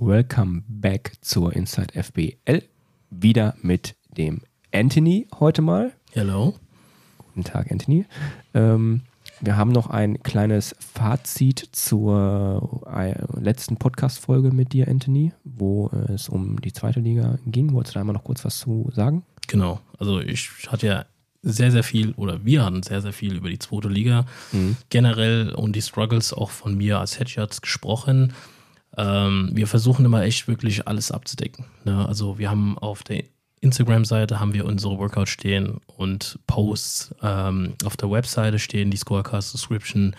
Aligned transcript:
welcome 0.00 0.62
back 0.68 1.12
zur 1.22 1.52
Inside 1.54 2.00
FBL. 2.00 2.62
Wieder 3.10 3.56
mit 3.62 3.96
dem 4.16 4.42
Anthony 4.72 5.26
heute 5.40 5.60
mal. 5.62 5.92
Hello. 6.12 6.54
Guten 7.18 7.44
Tag, 7.44 7.70
Anthony. 7.72 8.04
Ähm, 8.54 9.02
wir 9.40 9.56
haben 9.56 9.72
noch 9.72 9.88
ein 9.88 10.22
kleines 10.22 10.76
Fazit 10.78 11.68
zur 11.72 12.84
äh, 12.86 13.14
letzten 13.40 13.76
Podcast-Folge 13.76 14.52
mit 14.52 14.72
dir, 14.72 14.88
Anthony, 14.88 15.32
wo 15.44 15.90
es 16.08 16.28
um 16.28 16.60
die 16.60 16.72
zweite 16.72 17.00
Liga 17.00 17.38
ging. 17.46 17.72
Wolltest 17.72 17.94
du 17.94 17.98
da 17.98 18.00
einmal 18.00 18.14
noch 18.14 18.24
kurz 18.24 18.44
was 18.44 18.58
zu 18.58 18.90
sagen? 18.94 19.24
Genau. 19.48 19.80
Also 19.98 20.20
ich 20.20 20.50
hatte 20.68 20.86
ja 20.86 21.06
sehr, 21.42 21.72
sehr 21.72 21.84
viel 21.84 22.12
oder 22.12 22.44
wir 22.44 22.64
hatten 22.64 22.82
sehr, 22.82 23.00
sehr 23.00 23.12
viel 23.12 23.34
über 23.34 23.48
die 23.48 23.58
zweite 23.58 23.88
Liga 23.88 24.26
mhm. 24.52 24.76
generell 24.90 25.50
und 25.50 25.74
die 25.74 25.82
Struggles 25.82 26.32
auch 26.32 26.50
von 26.50 26.76
mir 26.76 27.00
als 27.00 27.18
Headshots 27.18 27.62
gesprochen. 27.62 28.32
Ähm, 28.98 29.50
wir 29.52 29.68
versuchen 29.68 30.04
immer 30.04 30.22
echt 30.22 30.48
wirklich 30.48 30.88
alles 30.88 31.12
abzudecken. 31.12 31.66
Ne? 31.84 32.06
Also 32.06 32.38
wir 32.38 32.50
haben 32.50 32.76
auf 32.78 33.04
der 33.04 33.22
Instagram-Seite 33.60 34.40
haben 34.40 34.54
wir 34.54 34.64
unsere 34.64 34.98
Workouts 34.98 35.30
stehen 35.30 35.78
und 35.96 36.38
Posts 36.46 37.14
ähm, 37.22 37.74
auf 37.84 37.96
der 37.96 38.10
Webseite 38.10 38.58
stehen, 38.58 38.90
die 38.90 38.96
Scorecast 38.96 39.54
Description 39.54 40.16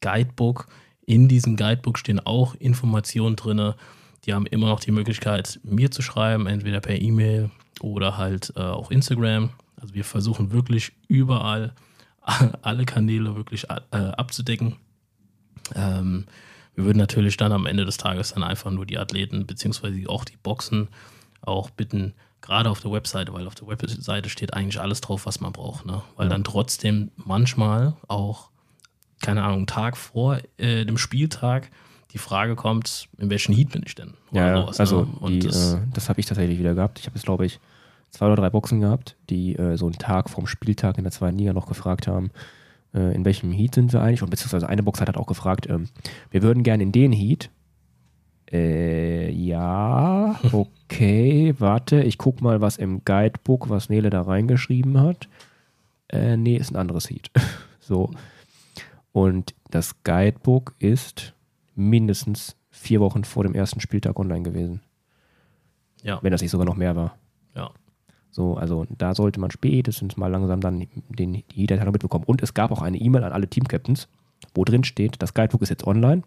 Guidebook. 0.00 0.66
In 1.04 1.28
diesem 1.28 1.56
Guidebook 1.56 1.98
stehen 1.98 2.20
auch 2.20 2.54
Informationen 2.54 3.36
drin. 3.36 3.74
Die 4.24 4.32
haben 4.32 4.46
immer 4.46 4.68
noch 4.68 4.80
die 4.80 4.92
Möglichkeit, 4.92 5.60
mir 5.62 5.90
zu 5.90 6.00
schreiben, 6.00 6.46
entweder 6.46 6.80
per 6.80 7.00
E-Mail 7.00 7.50
oder 7.80 8.16
halt 8.16 8.52
äh, 8.56 8.60
auch 8.60 8.90
Instagram. 8.90 9.50
Also 9.76 9.94
wir 9.94 10.04
versuchen 10.04 10.52
wirklich 10.52 10.92
überall 11.08 11.74
alle 12.62 12.84
Kanäle 12.84 13.36
wirklich 13.36 13.66
äh, 13.68 13.96
abzudecken. 13.96 14.76
Ähm, 15.74 16.26
wir 16.74 16.84
würden 16.84 16.98
natürlich 16.98 17.36
dann 17.36 17.52
am 17.52 17.66
Ende 17.66 17.84
des 17.84 17.96
Tages 17.96 18.34
dann 18.34 18.42
einfach 18.42 18.70
nur 18.70 18.86
die 18.86 18.98
Athleten 18.98 19.46
beziehungsweise 19.46 20.08
auch 20.08 20.24
die 20.24 20.36
Boxen 20.42 20.88
auch 21.42 21.70
bitten, 21.70 22.14
gerade 22.40 22.70
auf 22.70 22.80
der 22.80 22.92
Webseite, 22.92 23.32
weil 23.32 23.46
auf 23.46 23.54
der 23.54 23.68
Webseite 23.68 24.28
steht 24.28 24.54
eigentlich 24.54 24.80
alles 24.80 25.00
drauf, 25.00 25.26
was 25.26 25.40
man 25.40 25.52
braucht. 25.52 25.86
Ne? 25.86 26.02
Weil 26.16 26.26
ja. 26.26 26.30
dann 26.30 26.44
trotzdem 26.44 27.10
manchmal 27.16 27.94
auch, 28.08 28.50
keine 29.20 29.42
Ahnung, 29.42 29.58
einen 29.58 29.66
Tag 29.66 29.96
vor 29.96 30.38
äh, 30.56 30.84
dem 30.84 30.98
Spieltag 30.98 31.70
die 32.12 32.18
Frage 32.18 32.56
kommt, 32.56 33.08
in 33.18 33.30
welchen 33.30 33.54
Heat 33.54 33.70
bin 33.70 33.82
ich 33.86 33.94
denn? 33.94 34.14
ja, 34.32 34.60
sowas, 34.60 34.80
also 34.80 35.08
ne? 35.20 35.30
die, 35.30 35.38
das, 35.40 35.74
äh, 35.74 35.78
das 35.94 36.08
habe 36.08 36.20
ich 36.20 36.26
tatsächlich 36.26 36.58
wieder 36.58 36.74
gehabt. 36.74 36.98
Ich 36.98 37.06
habe 37.06 37.16
es, 37.16 37.22
glaube 37.22 37.46
ich, 37.46 37.58
zwei 38.10 38.26
oder 38.26 38.36
drei 38.36 38.50
Boxen 38.50 38.80
gehabt, 38.80 39.16
die 39.30 39.56
äh, 39.56 39.76
so 39.76 39.86
einen 39.86 39.98
Tag 39.98 40.28
vorm 40.28 40.46
Spieltag 40.46 40.98
in 40.98 41.04
der 41.04 41.12
zweiten 41.12 41.38
Liga 41.38 41.52
noch 41.52 41.66
gefragt 41.66 42.06
haben, 42.06 42.30
äh, 42.94 43.14
in 43.14 43.24
welchem 43.24 43.52
Heat 43.52 43.74
sind 43.74 43.92
wir 43.92 44.02
eigentlich? 44.02 44.22
Und 44.22 44.30
beziehungsweise 44.30 44.68
eine 44.68 44.82
Box 44.82 45.00
hat 45.00 45.08
halt 45.08 45.16
auch 45.16 45.26
gefragt, 45.26 45.66
ähm, 45.68 45.88
wir 46.30 46.42
würden 46.42 46.62
gerne 46.62 46.82
in 46.82 46.92
den 46.92 47.12
Heat. 47.12 47.50
Äh, 48.50 49.30
ja, 49.30 50.38
okay, 50.52 51.54
warte, 51.58 52.02
ich 52.02 52.18
guck 52.18 52.42
mal, 52.42 52.60
was 52.60 52.76
im 52.76 53.04
Guidebook, 53.04 53.70
was 53.70 53.88
Nele 53.88 54.10
da 54.10 54.22
reingeschrieben 54.22 55.00
hat. 55.00 55.28
Äh, 56.08 56.36
nee, 56.36 56.56
ist 56.56 56.70
ein 56.70 56.76
anderes 56.76 57.08
Heat. 57.08 57.30
so. 57.80 58.10
Und 59.12 59.54
das 59.70 60.02
Guidebook 60.04 60.74
ist 60.78 61.34
mindestens 61.74 62.56
vier 62.70 63.00
Wochen 63.00 63.24
vor 63.24 63.44
dem 63.44 63.54
ersten 63.54 63.80
Spieltag 63.80 64.18
online 64.18 64.42
gewesen. 64.42 64.80
Ja. 66.02 66.18
Wenn 66.22 66.32
das 66.32 66.42
nicht 66.42 66.50
sogar 66.50 66.66
noch 66.66 66.76
mehr 66.76 66.96
war. 66.96 67.16
Ja. 67.54 67.70
So, 68.32 68.56
also 68.56 68.86
da 68.98 69.14
sollte 69.14 69.38
man 69.38 69.50
spätestens 69.50 70.16
mal 70.16 70.28
langsam 70.28 70.60
dann 70.60 70.86
den, 71.10 71.32
die 71.34 71.44
Heat-Einteilung 71.52 71.92
mitbekommen. 71.92 72.24
Und 72.24 72.42
es 72.42 72.54
gab 72.54 72.72
auch 72.72 72.82
eine 72.82 72.98
E-Mail 72.98 73.24
an 73.24 73.32
alle 73.32 73.46
Team-Captains, 73.46 74.08
wo 74.54 74.64
drin 74.64 74.84
steht, 74.84 75.22
das 75.22 75.34
Guidebook 75.34 75.62
ist 75.62 75.68
jetzt 75.68 75.86
online 75.86 76.22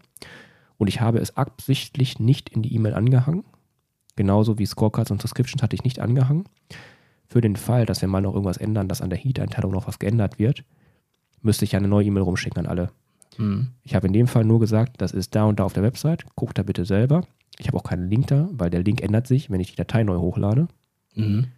und 0.78 0.86
ich 0.86 1.00
habe 1.00 1.18
es 1.18 1.36
absichtlich 1.36 2.18
nicht 2.20 2.48
in 2.48 2.62
die 2.62 2.74
E-Mail 2.74 2.94
angehangen. 2.94 3.44
Genauso 4.14 4.58
wie 4.58 4.66
Scorecards 4.66 5.10
und 5.10 5.20
Subscriptions 5.20 5.62
hatte 5.62 5.74
ich 5.74 5.84
nicht 5.84 5.98
angehangen. 5.98 6.44
Für 7.28 7.40
den 7.40 7.56
Fall, 7.56 7.86
dass 7.86 8.00
wir 8.00 8.08
mal 8.08 8.22
noch 8.22 8.34
irgendwas 8.34 8.56
ändern, 8.56 8.88
dass 8.88 9.02
an 9.02 9.10
der 9.10 9.18
Heat-Einteilung 9.18 9.72
noch 9.72 9.88
was 9.88 9.98
geändert 9.98 10.38
wird, 10.38 10.64
müsste 11.42 11.64
ich 11.64 11.74
eine 11.74 11.88
neue 11.88 12.06
E-Mail 12.06 12.22
rumschicken 12.22 12.64
an 12.64 12.66
alle. 12.66 12.90
Mhm. 13.36 13.72
Ich 13.82 13.94
habe 13.96 14.06
in 14.06 14.12
dem 14.12 14.28
Fall 14.28 14.44
nur 14.44 14.60
gesagt, 14.60 15.00
das 15.02 15.12
ist 15.12 15.34
da 15.34 15.44
und 15.44 15.58
da 15.58 15.64
auf 15.64 15.72
der 15.72 15.82
Website. 15.82 16.24
Guckt 16.36 16.56
da 16.56 16.62
bitte 16.62 16.84
selber. 16.84 17.26
Ich 17.58 17.66
habe 17.66 17.76
auch 17.76 17.82
keinen 17.82 18.08
Link 18.08 18.28
da, 18.28 18.48
weil 18.52 18.70
der 18.70 18.82
Link 18.82 19.02
ändert 19.02 19.26
sich, 19.26 19.50
wenn 19.50 19.60
ich 19.60 19.70
die 19.70 19.76
Datei 19.76 20.04
neu 20.04 20.18
hochlade. 20.18 20.68
Mhm. 21.14 21.48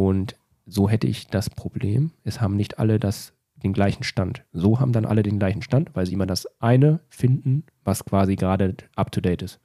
Und 0.00 0.34
so 0.64 0.88
hätte 0.88 1.06
ich 1.06 1.26
das 1.26 1.50
Problem, 1.50 2.12
es 2.24 2.40
haben 2.40 2.56
nicht 2.56 2.78
alle 2.78 2.98
das, 2.98 3.34
den 3.62 3.74
gleichen 3.74 4.02
Stand. 4.02 4.44
So 4.50 4.80
haben 4.80 4.92
dann 4.92 5.04
alle 5.04 5.22
den 5.22 5.38
gleichen 5.38 5.60
Stand, 5.60 5.94
weil 5.94 6.06
sie 6.06 6.14
immer 6.14 6.24
das 6.24 6.48
eine 6.58 7.00
finden, 7.10 7.64
was 7.84 8.06
quasi 8.06 8.34
gerade 8.36 8.78
up 8.96 9.12
to 9.12 9.20
date 9.20 9.42
ist. 9.42 9.60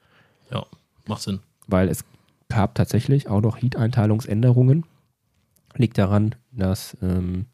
Ja, 0.51 0.65
macht 1.07 1.21
Sinn. 1.21 1.39
Weil 1.67 1.87
es 1.87 2.03
gab 2.49 2.75
tatsächlich 2.75 3.29
auch 3.29 3.39
noch 3.39 3.61
Heat-Einteilungsänderungen. 3.61 4.85
Liegt 5.75 5.97
daran, 5.97 6.35
dass 6.51 6.97
ähm, 7.01 7.45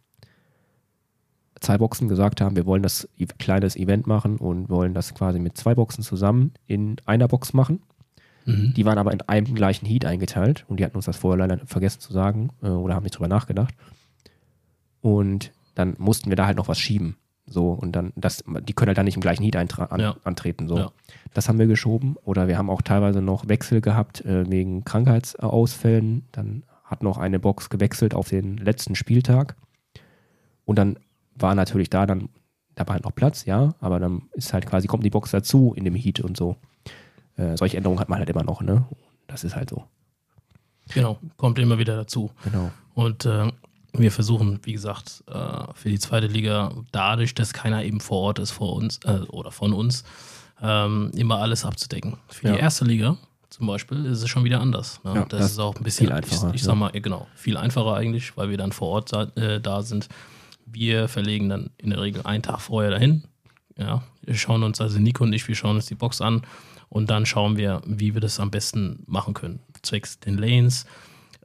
zwei 1.59 1.77
Boxen 1.77 2.07
gesagt 2.07 2.41
haben, 2.41 2.55
wir 2.55 2.65
wollen 2.65 2.81
das 2.81 3.07
kleines 3.37 3.75
Event 3.75 4.07
machen 4.07 4.37
und 4.37 4.71
wollen 4.71 4.95
das 4.95 5.13
quasi 5.13 5.37
mit 5.37 5.55
zwei 5.55 5.75
Boxen 5.75 6.03
zusammen 6.03 6.53
in 6.65 6.95
einer 7.05 7.27
Box 7.27 7.53
machen. 7.53 7.83
Mhm. 8.45 8.73
Die 8.73 8.85
waren 8.85 8.97
aber 8.97 9.11
in 9.11 9.21
einem 9.21 9.53
gleichen 9.55 9.85
Heat 9.85 10.05
eingeteilt 10.05 10.65
und 10.67 10.79
die 10.79 10.85
hatten 10.85 10.95
uns 10.95 11.05
das 11.05 11.17
vorher 11.17 11.47
leider 11.47 11.65
vergessen 11.65 11.99
zu 11.99 12.13
sagen 12.13 12.49
äh, 12.61 12.67
oder 12.67 12.95
haben 12.95 13.03
nicht 13.03 13.17
drüber 13.17 13.27
nachgedacht. 13.27 13.73
Und 15.01 15.51
dann 15.75 15.95
mussten 15.97 16.29
wir 16.29 16.35
da 16.35 16.45
halt 16.45 16.57
noch 16.57 16.67
was 16.67 16.79
schieben. 16.79 17.17
So, 17.47 17.71
und 17.71 17.95
dann, 17.95 18.13
das, 18.15 18.43
die 18.67 18.73
können 18.73 18.89
halt 18.89 18.97
dann 18.97 19.05
nicht 19.05 19.15
im 19.15 19.21
gleichen 19.21 19.43
Heat 19.43 19.55
an, 19.55 19.67
ja. 19.99 20.15
antreten. 20.23 20.67
So. 20.67 20.77
Ja. 20.77 20.91
Das 21.33 21.49
haben 21.49 21.59
wir 21.59 21.67
geschoben. 21.67 22.15
Oder 22.23 22.47
wir 22.47 22.57
haben 22.57 22.69
auch 22.69 22.81
teilweise 22.81 23.21
noch 23.21 23.47
Wechsel 23.49 23.81
gehabt 23.81 24.23
äh, 24.25 24.49
wegen 24.49 24.85
Krankheitsausfällen. 24.85 26.25
Dann 26.31 26.63
hat 26.85 27.03
noch 27.03 27.17
eine 27.17 27.39
Box 27.39 27.69
gewechselt 27.69 28.13
auf 28.13 28.29
den 28.29 28.57
letzten 28.57 28.95
Spieltag. 28.95 29.55
Und 30.65 30.77
dann 30.77 30.97
war 31.35 31.55
natürlich 31.55 31.89
da 31.89 32.05
dann, 32.05 32.29
da 32.75 32.87
war 32.87 32.93
halt 32.93 33.03
noch 33.03 33.15
Platz, 33.15 33.45
ja, 33.45 33.73
aber 33.79 33.99
dann 33.99 34.23
ist 34.33 34.53
halt 34.53 34.65
quasi, 34.65 34.87
kommt 34.87 35.03
die 35.03 35.09
Box 35.09 35.31
dazu 35.31 35.73
in 35.75 35.83
dem 35.83 35.95
Heat 35.95 36.19
und 36.21 36.37
so. 36.37 36.55
Äh, 37.41 37.57
solche 37.57 37.77
Änderungen 37.77 37.99
hat 37.99 38.09
man 38.09 38.19
halt 38.19 38.29
immer 38.29 38.43
noch, 38.43 38.61
ne? 38.61 38.85
Das 39.27 39.43
ist 39.43 39.55
halt 39.55 39.69
so. 39.69 39.85
Genau, 40.93 41.17
kommt 41.37 41.57
immer 41.59 41.77
wieder 41.77 41.95
dazu. 41.95 42.31
Genau. 42.43 42.71
Und 42.93 43.25
äh, 43.25 43.51
wir 43.93 44.11
versuchen, 44.11 44.59
wie 44.63 44.73
gesagt, 44.73 45.23
äh, 45.27 45.73
für 45.73 45.89
die 45.89 45.99
zweite 45.99 46.27
Liga, 46.27 46.71
dadurch, 46.91 47.33
dass 47.33 47.53
keiner 47.53 47.83
eben 47.83 47.99
vor 47.99 48.19
Ort 48.19 48.39
ist 48.39 48.51
vor 48.51 48.73
uns 48.73 48.99
äh, 49.05 49.21
oder 49.29 49.51
von 49.51 49.73
uns, 49.73 50.03
ähm, 50.61 51.11
immer 51.15 51.37
alles 51.37 51.65
abzudecken. 51.65 52.17
Für 52.27 52.47
ja. 52.47 52.53
die 52.53 52.59
erste 52.59 52.85
Liga 52.85 53.17
zum 53.49 53.67
Beispiel 53.67 54.05
ist 54.05 54.21
es 54.21 54.29
schon 54.29 54.43
wieder 54.43 54.61
anders. 54.61 55.01
Ne? 55.03 55.15
Ja, 55.15 55.25
das, 55.25 55.39
das, 55.39 55.51
ist 55.51 55.59
auch 55.59 55.75
ein 55.75 55.83
bisschen 55.83 56.07
viel 56.07 56.15
einfacher. 56.15 56.49
Ich, 56.49 56.55
ich 56.55 56.63
sag 56.63 56.75
mal, 56.75 56.91
genau, 56.91 57.27
viel 57.35 57.57
einfacher 57.57 57.95
eigentlich, 57.95 58.37
weil 58.37 58.49
wir 58.49 58.57
dann 58.57 58.71
vor 58.71 58.89
Ort 58.89 59.37
äh, 59.37 59.59
da 59.59 59.81
sind. 59.81 60.07
Wir 60.65 61.09
verlegen 61.09 61.49
dann 61.49 61.69
in 61.77 61.89
der 61.89 62.01
Regel 62.01 62.21
einen 62.23 62.43
Tag 62.43 62.61
vorher 62.61 62.91
dahin. 62.91 63.23
Ja, 63.77 64.03
wir 64.21 64.35
schauen 64.35 64.63
uns, 64.63 64.79
also 64.79 64.99
Nico 64.99 65.23
und 65.23 65.33
ich, 65.33 65.47
wir 65.47 65.55
schauen 65.55 65.75
uns 65.75 65.85
die 65.87 65.95
Box 65.95 66.21
an 66.21 66.43
und 66.91 67.09
dann 67.09 67.25
schauen 67.25 67.55
wir, 67.55 67.81
wie 67.85 68.13
wir 68.13 68.21
das 68.21 68.39
am 68.41 68.51
besten 68.51 69.03
machen 69.07 69.33
können. 69.33 69.61
Zwecks 69.81 70.19
den 70.19 70.37
Lanes, 70.37 70.85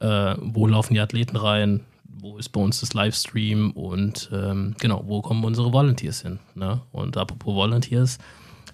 äh, 0.00 0.34
wo 0.40 0.66
laufen 0.66 0.94
die 0.94 1.00
Athleten 1.00 1.36
rein, 1.36 1.82
wo 2.04 2.36
ist 2.36 2.48
bei 2.48 2.60
uns 2.60 2.80
das 2.80 2.94
Livestream 2.94 3.70
und 3.70 4.28
ähm, 4.32 4.74
genau, 4.80 5.04
wo 5.06 5.22
kommen 5.22 5.44
unsere 5.44 5.72
Volunteers 5.72 6.22
hin. 6.22 6.40
Ne? 6.56 6.82
Und 6.90 7.16
apropos 7.16 7.54
Volunteers, 7.54 8.18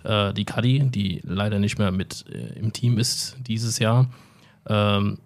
äh, 0.02 0.32
die 0.32 0.46
Kadi, 0.46 0.88
die 0.88 1.20
leider 1.24 1.58
nicht 1.58 1.78
mehr 1.78 1.90
mit 1.90 2.24
äh, 2.30 2.58
im 2.58 2.72
Team 2.72 2.98
ist 2.98 3.36
dieses 3.46 3.78
Jahr, 3.78 4.10
ähm, 4.66 5.18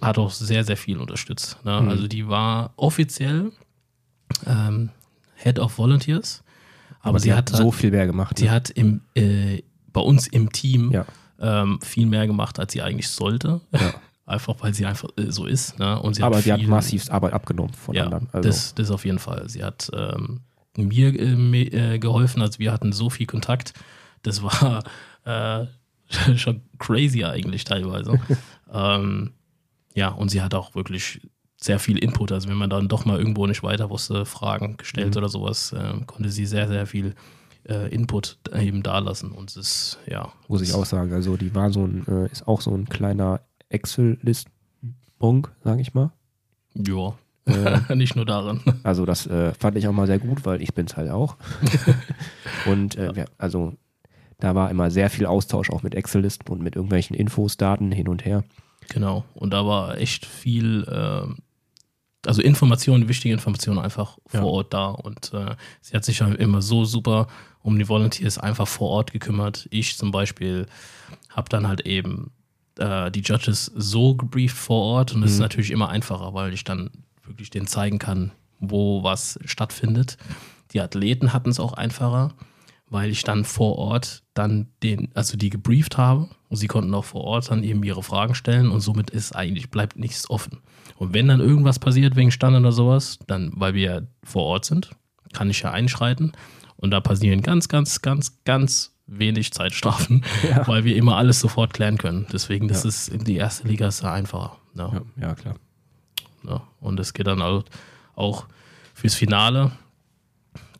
hat 0.00 0.18
auch 0.18 0.30
sehr, 0.30 0.62
sehr 0.62 0.76
viel 0.76 0.98
unterstützt. 0.98 1.58
Ne? 1.64 1.80
Mhm. 1.80 1.88
Also 1.88 2.06
die 2.06 2.28
war 2.28 2.74
offiziell 2.76 3.50
ähm, 4.46 4.90
Head 5.34 5.58
of 5.58 5.76
Volunteers. 5.78 6.44
Aber, 7.00 7.08
aber 7.08 7.18
sie, 7.18 7.32
hat 7.32 7.48
so 7.48 7.64
halt, 7.64 7.74
viel 7.74 7.90
mehr 7.90 8.06
gemacht. 8.06 8.38
Sie 8.38 8.44
ne? 8.44 8.50
hat 8.52 8.70
im, 8.70 9.00
äh, 9.16 9.62
bei 9.92 10.00
uns 10.00 10.26
im 10.26 10.52
Team 10.52 10.92
ja. 10.92 11.04
ähm, 11.38 11.80
viel 11.82 12.06
mehr 12.06 12.26
gemacht, 12.26 12.58
als 12.58 12.72
sie 12.72 12.82
eigentlich 12.82 13.08
sollte. 13.08 13.60
Ja. 13.72 13.94
einfach 14.30 14.54
weil 14.60 14.72
sie 14.72 14.86
einfach 14.86 15.08
äh, 15.16 15.30
so 15.30 15.46
ist. 15.46 15.78
Ne? 15.78 16.00
Und 16.00 16.14
sie 16.14 16.22
Aber 16.22 16.36
hat 16.36 16.44
sie 16.44 16.52
hat 16.52 16.62
massiv 16.62 17.10
Arbeit 17.10 17.32
abgenommen 17.32 17.74
von 17.74 17.94
ja, 17.94 18.04
anderen. 18.04 18.28
Also. 18.32 18.48
Das, 18.48 18.74
das 18.74 18.90
auf 18.90 19.04
jeden 19.04 19.18
Fall. 19.18 19.48
Sie 19.48 19.62
hat 19.62 19.90
ähm, 19.92 20.40
mir 20.76 21.12
äh, 21.14 21.98
geholfen, 21.98 22.40
also 22.40 22.58
wir 22.58 22.72
hatten 22.72 22.92
so 22.92 23.10
viel 23.10 23.26
Kontakt. 23.26 23.74
Das 24.22 24.42
war 24.42 24.84
äh, 25.24 25.66
schon 26.36 26.62
crazy 26.78 27.24
eigentlich 27.24 27.64
teilweise. 27.64 28.20
ähm, 28.72 29.32
ja, 29.94 30.08
und 30.08 30.30
sie 30.30 30.40
hat 30.40 30.54
auch 30.54 30.74
wirklich 30.74 31.20
sehr 31.56 31.78
viel 31.78 31.98
Input. 31.98 32.32
Also 32.32 32.48
wenn 32.48 32.56
man 32.56 32.70
dann 32.70 32.88
doch 32.88 33.04
mal 33.04 33.18
irgendwo 33.18 33.46
nicht 33.46 33.62
weiter 33.62 33.90
wusste, 33.90 34.24
Fragen 34.24 34.76
gestellt 34.76 35.14
mhm. 35.14 35.18
oder 35.18 35.28
sowas, 35.28 35.72
äh, 35.72 35.92
konnte 36.06 36.30
sie 36.30 36.46
sehr, 36.46 36.68
sehr 36.68 36.86
viel 36.86 37.14
äh, 37.68 37.88
Input 37.94 38.38
eben 38.54 38.82
da 38.82 38.98
lassen. 38.98 39.32
Und 39.32 39.50
es 39.50 39.56
ist, 39.56 39.98
ja. 40.06 40.32
Muss 40.48 40.62
ich 40.62 40.74
auch 40.74 40.86
sagen. 40.86 41.12
Also 41.12 41.36
die 41.36 41.54
war 41.54 41.70
so 41.70 41.84
ein, 41.84 42.06
äh, 42.08 42.26
ist 42.32 42.46
auch 42.48 42.60
so 42.60 42.74
ein 42.74 42.88
kleiner 42.88 43.40
Excel-List-Bonk, 43.68 45.52
sage 45.62 45.80
ich 45.82 45.94
mal. 45.94 46.12
Ja. 46.74 47.14
Äh, 47.46 47.94
nicht 47.96 48.16
nur 48.16 48.26
daran. 48.26 48.60
Also 48.82 49.06
das 49.06 49.26
äh, 49.26 49.52
fand 49.54 49.76
ich 49.76 49.88
auch 49.88 49.92
mal 49.92 50.06
sehr 50.06 50.18
gut, 50.18 50.44
weil 50.44 50.62
ich 50.62 50.74
bin 50.74 50.86
es 50.86 50.96
halt 50.96 51.10
auch. 51.10 51.36
Und 52.66 52.96
äh, 52.96 53.12
ja. 53.14 53.24
also 53.38 53.74
Da 54.38 54.54
war 54.54 54.70
immer 54.70 54.90
sehr 54.90 55.10
viel 55.10 55.26
Austausch 55.26 55.70
auch 55.70 55.82
mit 55.82 55.94
Excel-Listen 55.94 56.48
und 56.48 56.62
mit 56.62 56.74
irgendwelchen 56.76 57.14
Infos, 57.14 57.56
Daten 57.56 57.92
hin 57.92 58.08
und 58.08 58.24
her. 58.24 58.44
Genau. 58.88 59.24
Und 59.34 59.52
da 59.52 59.66
war 59.66 59.98
echt 59.98 60.26
viel, 60.26 60.84
äh, 60.84 61.28
also 62.26 62.42
Informationen, 62.42 63.08
wichtige 63.08 63.32
Informationen 63.34 63.78
einfach 63.78 64.18
vor 64.26 64.40
Ja. 64.40 64.46
Ort 64.46 64.74
da. 64.74 64.86
Und 64.88 65.32
äh, 65.32 65.56
sie 65.80 65.94
hat 65.96 66.04
sich 66.04 66.20
halt 66.20 66.38
immer 66.38 66.62
so 66.62 66.84
super 66.84 67.26
um 67.62 67.78
die 67.78 67.88
Volunteers 67.88 68.38
einfach 68.38 68.68
vor 68.68 68.90
Ort 68.90 69.12
gekümmert. 69.12 69.66
Ich 69.70 69.96
zum 69.96 70.10
Beispiel 70.10 70.66
habe 71.30 71.48
dann 71.48 71.66
halt 71.68 71.82
eben 71.86 72.30
äh, 72.78 73.10
die 73.10 73.20
Judges 73.20 73.70
so 73.74 74.14
gebrieft 74.14 74.56
vor 74.56 74.82
Ort 74.82 75.12
und 75.14 75.20
das 75.22 75.32
ist 75.32 75.36
Mhm. 75.38 75.42
natürlich 75.42 75.70
immer 75.70 75.88
einfacher, 75.88 76.32
weil 76.34 76.52
ich 76.52 76.64
dann 76.64 76.90
wirklich 77.24 77.50
denen 77.50 77.66
zeigen 77.66 77.98
kann, 77.98 78.32
wo 78.60 79.02
was 79.02 79.38
stattfindet. 79.44 80.16
Die 80.72 80.80
Athleten 80.80 81.32
hatten 81.32 81.50
es 81.50 81.60
auch 81.60 81.72
einfacher, 81.74 82.32
weil 82.88 83.10
ich 83.10 83.22
dann 83.24 83.44
vor 83.44 83.76
Ort 83.76 84.22
dann 84.34 84.68
den, 84.82 85.10
also 85.14 85.36
die 85.36 85.50
gebrieft 85.50 85.96
habe 85.98 86.28
und 86.48 86.56
sie 86.56 86.66
konnten 86.66 86.94
auch 86.94 87.04
vor 87.04 87.22
Ort 87.24 87.50
dann 87.50 87.62
eben 87.62 87.82
ihre 87.84 88.02
Fragen 88.02 88.34
stellen 88.34 88.70
und 88.70 88.80
somit 88.80 89.10
ist 89.10 89.32
eigentlich, 89.36 89.70
bleibt 89.70 89.96
nichts 89.98 90.28
offen. 90.30 90.58
Und 91.00 91.14
wenn 91.14 91.28
dann 91.28 91.40
irgendwas 91.40 91.78
passiert 91.78 92.14
wegen 92.14 92.30
Stand 92.30 92.54
oder 92.58 92.72
sowas, 92.72 93.18
dann, 93.26 93.52
weil 93.54 93.72
wir 93.72 93.82
ja 93.90 94.00
vor 94.22 94.42
Ort 94.44 94.66
sind, 94.66 94.90
kann 95.32 95.48
ich 95.48 95.62
ja 95.62 95.70
einschreiten 95.70 96.32
und 96.76 96.90
da 96.90 97.00
passieren 97.00 97.40
ganz, 97.40 97.68
ganz, 97.68 98.02
ganz, 98.02 98.44
ganz 98.44 98.94
wenig 99.06 99.50
Zeitstrafen, 99.54 100.22
Ja. 100.48 100.66
weil 100.68 100.84
wir 100.84 100.94
immer 100.96 101.16
alles 101.16 101.40
sofort 101.40 101.72
klären 101.72 101.96
können. 101.96 102.26
Deswegen, 102.30 102.68
das 102.68 102.82
Ja. 102.82 102.90
ist 102.90 103.08
in 103.08 103.24
die 103.24 103.36
erste 103.36 103.66
Liga 103.66 103.88
ist 103.88 104.02
da 104.04 104.12
einfacher. 104.12 104.58
Ja. 104.76 105.00
Ja, 105.18 105.34
klar. 105.34 105.54
Ja, 106.46 106.62
und 106.80 107.00
es 107.00 107.14
geht 107.14 107.26
dann 107.26 107.40
auch, 107.40 107.64
auch 108.14 108.46
fürs 108.92 109.14
Finale. 109.14 109.72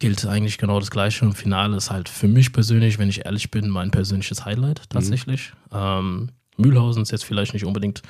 Gilt 0.00 0.26
eigentlich 0.26 0.58
genau 0.58 0.80
das 0.80 0.90
Gleiche. 0.90 1.24
Und 1.24 1.32
Finale 1.32 1.76
ist 1.78 1.90
halt 1.90 2.10
für 2.10 2.28
mich 2.28 2.52
persönlich, 2.52 2.98
wenn 2.98 3.08
ich 3.08 3.24
ehrlich 3.24 3.50
bin, 3.50 3.70
mein 3.70 3.90
persönliches 3.90 4.44
Highlight 4.44 4.82
tatsächlich. 4.90 5.52
Ähm, 5.72 6.28
Mühlhausen 6.58 7.02
ist 7.02 7.10
jetzt 7.10 7.24
vielleicht 7.24 7.54
nicht 7.54 7.64
unbedingt 7.64 8.02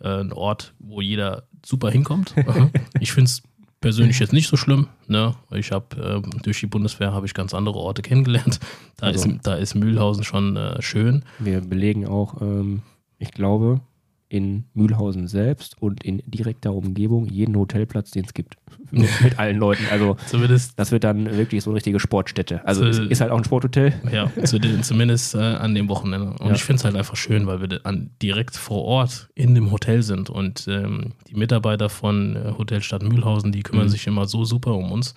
äh, 0.00 0.20
ein 0.20 0.32
Ort, 0.32 0.74
wo 0.78 1.00
jeder 1.00 1.44
super 1.64 1.90
hinkommt. 1.90 2.34
ich 3.00 3.12
finde 3.12 3.28
es 3.28 3.42
persönlich 3.80 4.18
jetzt 4.18 4.32
nicht 4.32 4.48
so 4.48 4.56
schlimm. 4.56 4.88
Ne? 5.06 5.34
Ich 5.52 5.70
habe 5.72 6.22
ähm, 6.24 6.30
durch 6.42 6.60
die 6.60 6.66
Bundeswehr 6.66 7.12
habe 7.12 7.26
ich 7.26 7.34
ganz 7.34 7.54
andere 7.54 7.78
Orte 7.78 8.02
kennengelernt. 8.02 8.58
Da, 8.96 9.06
Also- 9.08 9.28
ist, 9.28 9.40
da 9.46 9.54
ist 9.54 9.74
Mühlhausen 9.74 10.24
schon 10.24 10.56
äh, 10.56 10.80
schön. 10.82 11.24
Wir 11.38 11.60
belegen 11.60 12.06
auch, 12.06 12.40
ähm, 12.40 12.82
ich 13.18 13.30
glaube, 13.32 13.80
in 14.28 14.64
Mühlhausen 14.74 15.28
selbst 15.28 15.80
und 15.80 16.02
in 16.02 16.20
direkter 16.26 16.72
Umgebung 16.72 17.26
jeden 17.26 17.56
Hotelplatz, 17.56 18.10
den 18.10 18.24
es 18.24 18.34
gibt. 18.34 18.56
mit, 18.90 19.38
allen 19.38 19.58
Leuten. 19.58 19.84
Also 19.90 20.16
Zumindest 20.26 20.78
das 20.78 20.90
wird 20.90 21.04
dann 21.04 21.36
wirklich 21.36 21.62
so 21.62 21.70
eine 21.70 21.76
richtige 21.76 22.00
Sportstätte. 22.00 22.64
Also 22.66 22.82
So- 22.92 23.02
es 23.02 23.10
ist 23.10 23.20
halt 23.20 23.30
auch 23.30 23.38
ein 23.38 23.44
Sporthotel. 23.44 23.92
Ja, 24.12 24.30
zu 24.44 24.58
den, 24.58 24.82
zumindest 24.82 25.34
äh, 25.34 25.38
an 25.38 25.74
dem 25.74 25.88
Wochenende. 25.88 26.30
Und 26.40 26.48
Ja. 26.48 26.54
ich 26.54 26.64
finde 26.64 26.78
es 26.80 26.84
halt 26.84 26.96
einfach 26.96 27.16
schön, 27.16 27.46
weil 27.46 27.60
wir 27.60 27.80
an, 27.84 28.10
direkt 28.20 28.56
vor 28.56 28.82
Ort 28.84 29.28
in 29.36 29.54
dem 29.54 29.70
Hotel 29.70 30.02
sind. 30.02 30.28
Und 30.28 30.66
ähm, 30.68 31.12
die 31.28 31.34
Mitarbeiter 31.34 31.88
von 31.88 32.34
äh, 32.36 32.52
Hotelstadt 32.58 33.02
Mühlhausen, 33.04 33.52
die 33.52 33.62
kümmern 33.62 33.86
Mhm. 33.86 33.90
sich 33.90 34.06
immer 34.08 34.26
so 34.26 34.44
super 34.44 34.74
um 34.74 34.90
uns. 34.90 35.14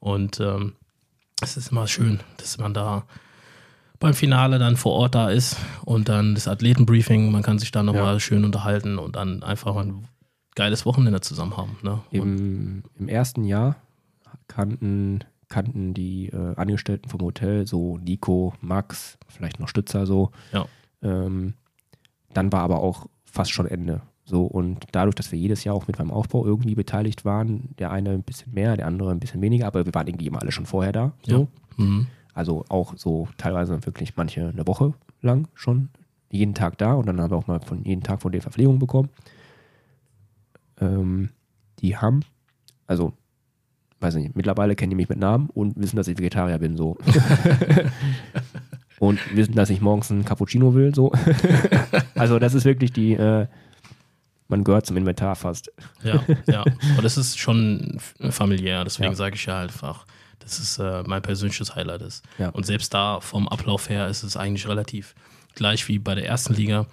Und 0.00 0.40
ähm, 0.40 0.72
es 1.42 1.56
ist 1.56 1.70
immer 1.70 1.86
schön, 1.86 2.20
dass 2.38 2.58
man 2.58 2.74
da 2.74 3.04
beim 4.02 4.14
Finale 4.14 4.58
dann 4.58 4.76
vor 4.76 4.92
Ort 4.92 5.14
da 5.14 5.30
ist 5.30 5.56
und 5.84 6.08
dann 6.08 6.34
das 6.34 6.48
Athletenbriefing, 6.48 7.30
man 7.30 7.42
kann 7.42 7.58
sich 7.58 7.70
da 7.70 7.82
nochmal 7.82 8.14
Ja. 8.14 8.20
schön 8.20 8.44
unterhalten 8.44 8.98
und 8.98 9.16
dann 9.16 9.42
einfach 9.42 9.76
ein 9.76 10.06
geiles 10.54 10.84
Wochenende 10.84 11.20
zusammen 11.20 11.56
haben. 11.56 11.76
Ne? 11.82 12.00
Im, 12.10 12.82
Im 12.98 13.08
ersten 13.08 13.44
Jahr 13.44 13.76
kannten, 14.48 15.20
kannten 15.48 15.94
die 15.94 16.28
äh, 16.28 16.54
Angestellten 16.56 17.08
vom 17.08 17.20
Hotel 17.20 17.66
so 17.66 17.96
Nico, 17.98 18.54
Max, 18.60 19.18
vielleicht 19.28 19.60
noch 19.60 19.68
Stützer 19.68 20.04
so. 20.04 20.30
Ja. 20.52 20.66
Ähm, 21.02 21.54
dann 22.34 22.52
war 22.52 22.62
aber 22.62 22.80
auch 22.80 23.06
fast 23.24 23.52
schon 23.52 23.66
Ende. 23.66 24.02
So, 24.24 24.44
und 24.44 24.86
dadurch, 24.92 25.14
dass 25.14 25.32
wir 25.32 25.38
jedes 25.38 25.64
Jahr 25.64 25.74
auch 25.74 25.86
mit 25.86 25.98
beim 25.98 26.10
Aufbau 26.10 26.44
irgendwie 26.44 26.74
beteiligt 26.74 27.24
waren, 27.24 27.70
der 27.78 27.90
eine 27.90 28.10
ein 28.10 28.22
bisschen 28.22 28.52
mehr, 28.52 28.76
der 28.76 28.86
andere 28.86 29.10
ein 29.10 29.20
bisschen 29.20 29.40
weniger, 29.42 29.66
aber 29.66 29.84
wir 29.84 29.94
waren 29.94 30.06
irgendwie 30.06 30.26
immer 30.26 30.40
alle 30.40 30.52
schon 30.52 30.66
vorher 30.66 30.92
da. 30.92 31.12
So. 31.26 31.48
mhm. 31.76 32.06
Also 32.34 32.64
auch 32.68 32.94
so 32.96 33.28
teilweise 33.36 33.84
wirklich 33.84 34.16
manche 34.16 34.48
eine 34.48 34.66
Woche 34.66 34.94
lang 35.20 35.48
schon 35.54 35.90
jeden 36.30 36.54
Tag 36.54 36.78
da 36.78 36.94
und 36.94 37.06
dann 37.06 37.20
haben 37.20 37.30
wir 37.30 37.36
auch 37.36 37.46
mal 37.46 37.60
von 37.60 37.84
jeden 37.84 38.02
Tag 38.02 38.22
von 38.22 38.32
der 38.32 38.40
Verpflegung 38.40 38.78
bekommen. 38.78 39.10
Ähm, 40.80 41.28
die 41.80 41.96
haben, 41.96 42.20
also, 42.86 43.12
weiß 44.00 44.14
nicht, 44.16 44.34
mittlerweile 44.34 44.74
kennen 44.74 44.90
die 44.90 44.96
mich 44.96 45.08
mit 45.10 45.18
Namen 45.18 45.50
und 45.52 45.76
wissen, 45.78 45.96
dass 45.96 46.08
ich 46.08 46.16
Vegetarier 46.18 46.58
bin, 46.58 46.76
so. 46.76 46.96
und 48.98 49.18
wissen, 49.36 49.54
dass 49.54 49.70
ich 49.70 49.80
morgens 49.80 50.10
einen 50.10 50.24
Cappuccino 50.24 50.74
will, 50.74 50.94
so. 50.94 51.12
also 52.14 52.38
das 52.38 52.54
ist 52.54 52.64
wirklich 52.64 52.92
die, 52.92 53.12
äh, 53.12 53.46
man 54.48 54.64
gehört 54.64 54.86
zum 54.86 54.96
Inventar 54.96 55.36
fast. 55.36 55.70
Ja, 56.02 56.22
ja. 56.46 56.62
Und 56.62 57.02
das 57.02 57.16
ist 57.16 57.38
schon 57.38 57.98
familiär, 58.30 58.84
deswegen 58.84 59.10
Ja. 59.10 59.16
sage 59.16 59.34
ich 59.34 59.46
ja 59.46 59.60
einfach, 59.60 60.06
dass 60.42 60.58
es 60.58 60.78
äh, 60.78 61.02
mein 61.06 61.22
persönliches 61.22 61.74
Highlight 61.74 62.02
ist. 62.02 62.24
Ja. 62.38 62.50
Und 62.50 62.66
selbst 62.66 62.92
da 62.94 63.20
vom 63.20 63.48
Ablauf 63.48 63.88
her 63.88 64.08
ist 64.08 64.22
es 64.22 64.36
eigentlich 64.36 64.66
relativ 64.68 65.14
gleich 65.54 65.88
wie 65.88 65.98
bei 65.98 66.14
der 66.14 66.26
ersten 66.26 66.54
Liga, 66.54 66.86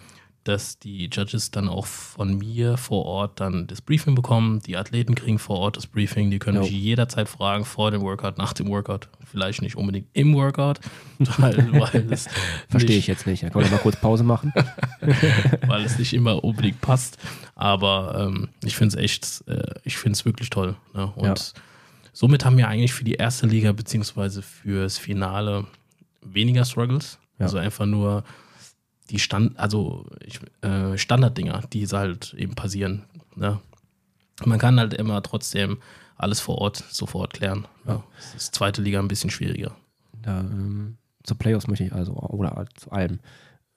dass 0.46 0.80
die 0.80 1.10
Judges 1.12 1.52
dann 1.52 1.68
auch 1.68 1.86
von 1.86 2.38
mir 2.38 2.78
vor 2.78 3.06
Ort 3.06 3.40
dann 3.40 3.68
das 3.68 3.82
Briefing 3.82 4.16
bekommen. 4.16 4.62
Die 4.66 4.78
Athleten 4.78 5.14
kriegen 5.14 5.38
vor 5.38 5.60
Ort 5.60 5.78
das 5.78 5.86
Briefing, 5.86 6.32
die 6.32 6.40
können 6.40 6.58
Jo. 6.58 6.64
mich 6.64 6.72
jederzeit 6.72 7.28
fragen, 7.30 7.66
vor 7.66 7.92
dem 7.92 8.02
Workout, 8.02 8.38
nach 8.38 8.54
dem 8.54 8.68
Workout. 8.70 9.10
Vielleicht 9.26 9.62
nicht 9.62 9.76
unbedingt 9.76 10.08
im 10.14 10.34
Workout, 10.34 10.80
weil, 11.38 11.72
weil 11.74 12.12
es 12.12 12.28
Verstehe 12.70 12.98
ich 12.98 13.06
jetzt 13.08 13.28
nicht. 13.28 13.44
Da 13.44 13.50
kann 13.50 13.62
man 13.62 13.70
mal 13.72 13.78
kurz 13.78 13.98
Pause 13.98 14.24
machen. 14.24 14.54
weil 15.68 15.84
es 15.84 16.00
nicht 16.00 16.14
immer 16.14 16.44
unbedingt 16.44 16.82
passt. 16.82 17.18
Aber 17.56 18.28
ähm, 18.28 18.50
ich 18.64 18.76
finde 18.76 18.98
es 18.98 19.04
echt, 19.04 19.44
äh, 19.48 19.76
ich 19.84 19.98
finde 19.98 20.14
es 20.14 20.26
wirklich 20.26 20.50
toll. 20.50 20.76
Ne? 20.94 21.12
Und 21.16 21.26
Ja. 21.26 21.36
Somit 22.14 22.46
haben 22.46 22.58
wir 22.58 22.68
eigentlich 22.68 22.94
für 22.94 23.04
die 23.04 23.14
erste 23.14 23.48
Liga 23.48 23.72
beziehungsweise 23.72 24.42
fürs 24.42 24.98
Finale 24.98 25.68
weniger 26.22 26.66
Struggles. 26.66 27.20
Ja. 27.38 27.46
Also 27.46 27.58
einfach 27.58 27.86
nur 27.86 28.24
die 29.10 29.20
Stand, 29.20 29.58
also 29.58 30.06
ich, 30.24 30.40
äh, 30.62 30.98
Standarddinger, 30.98 31.64
die 31.74 31.88
halt 31.88 32.34
eben 32.36 32.56
passieren. 32.56 33.04
Ne? 33.36 33.60
Man 34.46 34.60
kann 34.60 34.80
halt 34.80 34.94
immer 34.94 35.22
trotzdem 35.24 35.80
alles 36.16 36.40
vor 36.40 36.60
Ort 36.60 36.84
sofort 36.90 37.34
klären. 37.34 37.68
Ja. 37.88 38.04
Das 38.18 38.36
ist 38.36 38.56
zweite 38.56 38.82
Liga 38.82 39.00
ein 39.00 39.08
bisschen 39.08 39.30
schwieriger. 39.30 39.76
Da, 40.22 40.42
ähm, 40.42 40.98
zu 41.24 41.36
Playoffs 41.36 41.68
möchte 41.68 41.86
ich 41.86 41.94
also, 41.94 42.14
oder 42.14 42.66
zu 42.76 42.92
allem. 42.92 43.20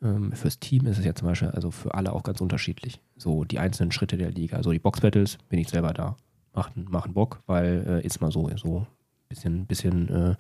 Ähm, 0.03 0.33
fürs 0.33 0.59
Team 0.59 0.87
ist 0.87 0.99
es 0.99 1.05
ja 1.05 1.15
zum 1.15 1.29
Beispiel, 1.29 1.51
also 1.51 1.71
für 1.71 1.95
alle 1.95 2.13
auch 2.13 2.25
ganz 2.25 2.41
unterschiedlich. 2.41 3.01
So 3.17 3.45
die 3.45 3.59
einzelnen 3.59 3.93
Schritte 3.93 4.17
der 4.17 4.33
Liga. 4.33 4.57
Also 4.57 4.73
die 4.73 4.81
Box-Battles 4.81 5.39
bin 5.49 5.61
ich 5.61 5.69
selber 5.69 5.93
da. 5.93 6.17
Machen, 6.55 6.87
machen 6.91 7.15
Bock, 7.15 7.41
weil 7.47 7.85
äh, 8.03 8.07
ist 8.07 8.21
mal 8.21 8.31
so, 8.31 8.51
so 8.57 8.87
bisschen, 9.29 9.65
bisschen, 9.67 10.09
äh, 10.09 10.35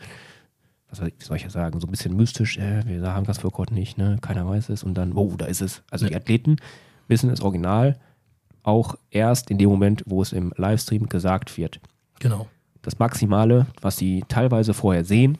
was 0.90 0.98
soll 0.98 1.08
ich, 1.08 1.14
wie 1.18 1.24
soll 1.24 1.36
ich 1.38 1.42
ja 1.44 1.50
sagen, 1.50 1.80
so 1.80 1.86
ein 1.86 1.90
bisschen 1.90 2.14
mystisch, 2.16 2.58
äh, 2.58 2.84
wir 2.86 3.02
haben 3.14 3.24
das 3.24 3.38
für 3.38 3.50
Gott 3.50 3.70
nicht, 3.70 3.96
ne? 3.96 4.18
Keiner 4.20 4.46
weiß 4.46 4.68
es 4.68 4.82
und 4.84 4.94
dann, 4.94 5.14
wow, 5.16 5.34
da 5.38 5.46
ist 5.46 5.62
es. 5.62 5.82
Also 5.90 6.06
die 6.06 6.12
Ja. 6.12 6.18
Athleten 6.18 6.56
wissen 7.08 7.30
es 7.30 7.40
original 7.40 7.98
auch 8.62 8.94
erst 9.10 9.50
in 9.50 9.58
dem 9.58 9.70
Moment, 9.70 10.04
wo 10.06 10.20
es 10.22 10.32
im 10.32 10.52
Livestream 10.56 11.08
gesagt 11.08 11.56
wird 11.56 11.80
Genau. 12.20 12.46
das 12.82 12.98
Maximale, 12.98 13.66
was 13.80 13.96
sie 13.96 14.22
teilweise 14.28 14.74
vorher 14.74 15.04
sehen, 15.04 15.38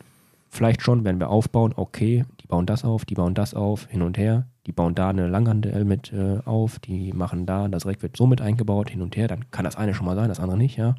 vielleicht 0.48 0.82
schon, 0.82 1.04
wenn 1.04 1.20
wir 1.20 1.28
aufbauen, 1.28 1.72
okay, 1.76 2.24
die 2.40 2.41
bauen 2.52 2.66
das 2.66 2.84
auf, 2.84 3.06
die 3.06 3.14
bauen 3.14 3.32
das 3.32 3.54
auf, 3.54 3.86
hin 3.86 4.02
und 4.02 4.18
her, 4.18 4.46
die 4.66 4.72
bauen 4.72 4.94
da 4.94 5.08
eine 5.08 5.26
Langhandel 5.26 5.86
mit 5.86 6.12
äh, 6.12 6.40
auf, 6.44 6.78
die 6.80 7.14
machen 7.14 7.46
da, 7.46 7.66
das 7.66 7.86
Reck 7.86 8.02
wird 8.02 8.14
so 8.14 8.26
mit 8.26 8.42
eingebaut, 8.42 8.90
hin 8.90 9.00
und 9.00 9.16
her, 9.16 9.26
dann 9.26 9.50
kann 9.50 9.64
das 9.64 9.76
eine 9.76 9.94
schon 9.94 10.04
mal 10.04 10.16
sein, 10.16 10.28
das 10.28 10.38
andere 10.38 10.58
nicht, 10.58 10.76
ja. 10.76 10.94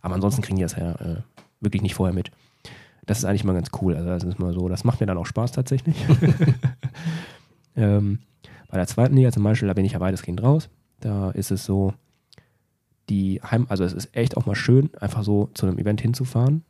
Aber 0.00 0.14
ansonsten 0.14 0.40
kriegen 0.40 0.56
die 0.56 0.62
das 0.62 0.74
ja 0.74 0.92
äh, 0.92 1.16
wirklich 1.60 1.82
nicht 1.82 1.94
vorher 1.94 2.14
mit. 2.14 2.30
Das 3.04 3.18
ist 3.18 3.26
eigentlich 3.26 3.44
mal 3.44 3.52
ganz 3.52 3.68
cool. 3.82 3.94
Also 3.94 4.08
das 4.08 4.24
ist 4.24 4.38
mal 4.38 4.54
so, 4.54 4.70
das 4.70 4.84
macht 4.84 5.00
mir 5.00 5.06
dann 5.06 5.18
auch 5.18 5.26
Spaß 5.26 5.52
tatsächlich. 5.52 6.02
ähm, 7.76 8.20
bei 8.70 8.78
der 8.78 8.86
zweiten 8.86 9.16
Liga 9.16 9.30
zum 9.32 9.42
Beispiel, 9.42 9.68
da 9.68 9.74
bin 9.74 9.84
ich 9.84 9.92
ja 9.92 10.00
weitestgehend 10.00 10.42
raus. 10.42 10.70
Da 11.00 11.30
ist 11.32 11.50
es 11.50 11.66
so, 11.66 11.92
die 13.10 13.42
Heim, 13.42 13.66
also 13.68 13.84
es 13.84 13.92
ist 13.92 14.16
echt 14.16 14.38
auch 14.38 14.46
mal 14.46 14.56
schön, 14.56 14.88
einfach 14.98 15.24
so 15.24 15.50
zu 15.52 15.66
einem 15.66 15.76
Event 15.76 16.00
hinzufahren 16.00 16.64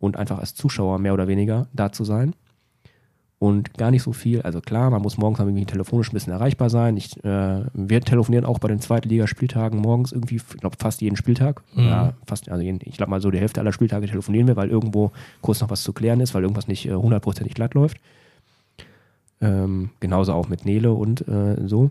und 0.00 0.16
einfach 0.16 0.40
als 0.40 0.56
Zuschauer 0.56 0.98
mehr 0.98 1.14
oder 1.14 1.28
weniger 1.28 1.68
da 1.72 1.92
zu 1.92 2.02
sein. 2.02 2.34
Und 3.40 3.72
gar 3.78 3.90
nicht 3.90 4.02
so 4.02 4.12
viel, 4.12 4.42
also 4.42 4.60
klar, 4.60 4.90
man 4.90 5.00
muss 5.00 5.16
morgens 5.16 5.38
irgendwie 5.38 5.64
telefonisch 5.64 6.10
ein 6.10 6.12
bisschen 6.12 6.34
erreichbar 6.34 6.68
sein. 6.68 6.98
Ich, 6.98 7.24
äh, 7.24 7.64
wir 7.72 8.02
telefonieren 8.02 8.44
auch 8.44 8.58
bei 8.58 8.68
den 8.68 8.80
Zweitligaspieltagen 8.80 9.80
morgens 9.80 10.12
irgendwie, 10.12 10.36
ich 10.36 10.60
glaube 10.60 10.76
fast 10.78 11.00
jeden 11.00 11.16
Spieltag. 11.16 11.62
Mhm. 11.74 11.84
Ja, 11.86 12.12
fast, 12.26 12.50
also 12.50 12.62
jeden, 12.62 12.80
ich 12.84 12.98
glaube 12.98 13.08
mal 13.08 13.22
so 13.22 13.30
die 13.30 13.38
Hälfte 13.38 13.60
aller 13.60 13.72
Spieltage 13.72 14.08
telefonieren 14.08 14.46
wir, 14.46 14.56
weil 14.56 14.68
irgendwo 14.68 15.10
kurz 15.40 15.62
noch 15.62 15.70
was 15.70 15.82
zu 15.82 15.94
klären 15.94 16.20
ist, 16.20 16.34
weil 16.34 16.42
irgendwas 16.42 16.68
nicht 16.68 16.84
äh, 16.84 16.92
hundertprozentig 16.92 17.54
glatt 17.54 17.72
läuft. 17.72 17.96
Ähm, 19.40 19.88
genauso 20.00 20.34
auch 20.34 20.50
mit 20.50 20.66
Nele 20.66 20.92
und 20.92 21.26
äh, 21.26 21.66
so. 21.66 21.90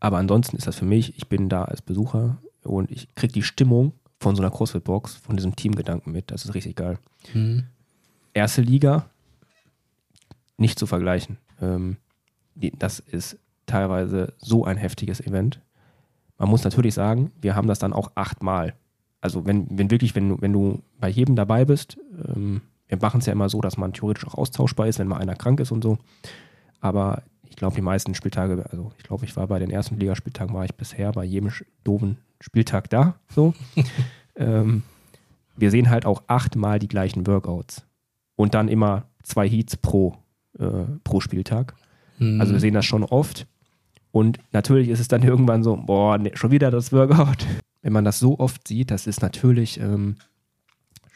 Aber 0.00 0.18
ansonsten 0.18 0.58
ist 0.58 0.66
das 0.66 0.76
für 0.76 0.84
mich, 0.84 1.16
ich 1.16 1.28
bin 1.28 1.48
da 1.48 1.64
als 1.64 1.80
Besucher 1.80 2.36
und 2.62 2.90
ich 2.90 3.14
kriege 3.14 3.32
die 3.32 3.42
Stimmung 3.42 3.94
von 4.18 4.36
so 4.36 4.42
einer 4.42 4.50
CrossFit-Box, 4.50 5.16
von 5.16 5.36
diesem 5.36 5.56
Teamgedanken 5.56 6.12
mit. 6.12 6.30
Das 6.30 6.44
ist 6.44 6.52
richtig 6.52 6.76
geil. 6.76 6.98
Mhm. 7.32 7.64
Erste 8.34 8.60
Liga, 8.60 9.06
nicht 10.60 10.78
zu 10.78 10.86
vergleichen. 10.86 11.38
Ähm, 11.60 11.96
die, 12.54 12.70
das 12.78 12.98
ist 13.00 13.38
teilweise 13.66 14.34
so 14.38 14.64
ein 14.64 14.76
heftiges 14.76 15.20
Event. 15.20 15.60
Man 16.38 16.48
muss 16.48 16.64
natürlich 16.64 16.94
sagen, 16.94 17.32
wir 17.40 17.54
haben 17.54 17.68
das 17.68 17.78
dann 17.78 17.92
auch 17.92 18.10
achtmal. 18.14 18.74
Also 19.20 19.44
wenn, 19.46 19.66
wenn 19.70 19.90
wirklich, 19.90 20.14
wenn, 20.14 20.28
du- 20.30 20.40
wenn 20.40 20.52
du 20.52 20.82
bei 20.98 21.08
jedem 21.08 21.36
dabei 21.36 21.64
bist, 21.64 21.98
ähm, 22.28 22.62
wir 22.88 22.98
machen 23.00 23.20
es 23.20 23.26
ja 23.26 23.32
immer 23.32 23.48
so, 23.48 23.60
dass 23.60 23.76
man 23.76 23.92
theoretisch 23.92 24.26
auch 24.26 24.34
austauschbar 24.34 24.88
ist, 24.88 24.98
wenn 24.98 25.06
mal 25.08 25.18
einer 25.18 25.36
krank 25.36 25.60
ist 25.60 25.70
und 25.70 25.82
so. 25.82 25.98
Aber 26.80 27.22
ich 27.48 27.56
glaube, 27.56 27.74
die 27.76 27.82
meisten 27.82 28.14
Spieltage, 28.14 28.64
also 28.70 28.90
ich 28.98 29.04
glaube, 29.04 29.24
ich 29.26 29.36
war 29.36 29.46
bei 29.46 29.58
den 29.58 29.70
ersten 29.70 29.98
Ligaspieltagen, 29.98 30.54
war 30.54 30.64
ich 30.64 30.74
bisher 30.74 31.12
bei 31.12 31.24
jedem 31.24 31.50
doofen 31.84 32.16
Spieltag 32.40 32.88
da. 32.90 33.16
So. 33.28 33.54
ähm, 34.36 34.82
wir 35.56 35.70
sehen 35.70 35.90
halt 35.90 36.06
auch 36.06 36.22
achtmal 36.26 36.78
die 36.78 36.88
gleichen 36.88 37.26
Workouts. 37.26 37.84
Und 38.36 38.54
dann 38.54 38.68
immer 38.68 39.04
zwei 39.22 39.46
Heats 39.48 39.76
pro, 39.76 40.16
äh, 40.60 40.84
pro 41.04 41.20
Spieltag. 41.20 41.74
Mhm. 42.18 42.40
Also 42.40 42.52
wir 42.52 42.60
sehen 42.60 42.74
das 42.74 42.84
schon 42.84 43.04
oft. 43.04 43.46
Und 44.12 44.38
natürlich 44.52 44.88
ist 44.88 45.00
es 45.00 45.08
dann 45.08 45.22
irgendwann 45.24 45.62
so, 45.62 45.76
boah, 45.76 46.18
nee, 46.18 46.32
schon 46.34 46.50
wieder 46.50 46.70
das 46.70 46.92
Workout. 46.92 47.46
Wenn 47.82 47.92
man 47.92 48.04
das 48.04 48.18
so 48.18 48.38
oft 48.38 48.68
sieht, 48.68 48.90
das 48.90 49.06
ist 49.06 49.22
natürlich 49.22 49.80
ähm, 49.80 50.16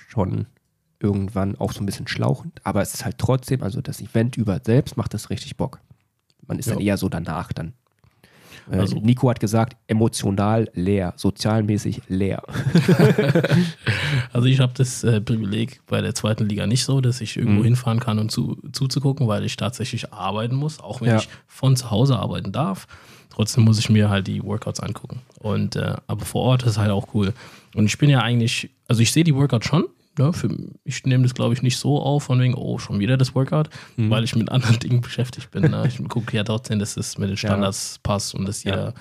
schon 0.08 0.46
irgendwann 1.00 1.56
auch 1.56 1.72
so 1.72 1.82
ein 1.82 1.86
bisschen 1.86 2.08
schlauchend. 2.08 2.60
Aber 2.64 2.80
es 2.80 2.94
ist 2.94 3.04
halt 3.04 3.18
trotzdem, 3.18 3.62
also 3.62 3.80
das 3.82 4.00
Event 4.00 4.36
über 4.36 4.60
selbst 4.64 4.96
macht 4.96 5.12
das 5.12 5.28
richtig 5.28 5.56
Bock. 5.56 5.80
Man 6.46 6.58
ist 6.58 6.70
dann 6.70 6.78
Ja. 6.78 6.86
eher 6.86 6.96
so 6.96 7.08
danach 7.08 7.52
dann. 7.52 7.74
Also- 8.70 8.96
Nico 8.98 9.28
hat 9.30 9.40
gesagt, 9.40 9.76
emotional 9.86 10.70
leer, 10.74 11.12
sozialmäßig 11.16 12.02
leer. 12.08 12.42
Also 14.32 14.46
ich 14.48 14.60
habe 14.60 14.72
das 14.76 15.04
äh, 15.04 15.20
Privileg 15.20 15.80
bei 15.86 16.00
der 16.00 16.14
zweiten 16.14 16.46
Liga 16.48 16.66
nicht 16.66 16.84
so, 16.84 17.00
dass 17.00 17.20
ich 17.20 17.36
irgendwo 17.36 17.60
Mhm. 17.60 17.64
hinfahren 17.64 18.00
kann 18.00 18.18
und 18.18 18.30
zu, 18.30 18.56
zuzugucken, 18.72 19.28
weil 19.28 19.44
ich 19.44 19.56
tatsächlich 19.56 20.12
arbeiten 20.12 20.56
muss, 20.56 20.80
auch 20.80 21.00
wenn 21.00 21.08
Ja. 21.10 21.16
ich 21.18 21.28
von 21.46 21.76
zu 21.76 21.90
Hause 21.90 22.18
arbeiten 22.18 22.50
darf. 22.52 22.86
Trotzdem 23.30 23.64
muss 23.64 23.78
ich 23.78 23.90
mir 23.90 24.10
halt 24.10 24.26
die 24.26 24.42
Workouts 24.42 24.80
angucken. 24.80 25.20
Und 25.40 25.76
äh, 25.76 25.94
aber 26.06 26.24
vor 26.24 26.42
Ort 26.42 26.62
ist 26.64 26.78
halt 26.78 26.90
auch 26.90 27.08
cool. 27.14 27.32
Und 27.74 27.86
ich 27.86 27.98
bin 27.98 28.08
ja 28.10 28.20
eigentlich, 28.20 28.70
also 28.88 29.02
ich 29.02 29.12
sehe 29.12 29.24
die 29.24 29.34
Workouts 29.34 29.66
schon. 29.66 29.84
Ne, 30.16 30.32
für, 30.32 30.48
ich 30.84 31.04
nehme 31.04 31.24
das, 31.24 31.34
glaube 31.34 31.54
ich, 31.54 31.62
nicht 31.62 31.76
so 31.76 32.00
auf, 32.00 32.24
von 32.24 32.38
wegen, 32.40 32.54
oh, 32.54 32.78
schon 32.78 33.00
wieder 33.00 33.16
das 33.16 33.34
Workout, 33.34 33.68
Mhm. 33.96 34.10
weil 34.10 34.22
ich 34.24 34.36
mit 34.36 34.48
anderen 34.50 34.78
Dingen 34.80 35.00
beschäftigt 35.00 35.50
bin. 35.50 35.62
Ne? 35.70 35.84
Ich 35.88 35.98
gucke 36.08 36.36
ja 36.36 36.44
trotzdem, 36.44 36.78
dass 36.78 36.96
es 36.96 37.18
mit 37.18 37.30
den 37.30 37.36
Standards 37.36 37.98
passt 38.02 38.34
und 38.34 38.46
dass 38.46 38.62
Ja. 38.62 38.70
jeder, 38.72 38.94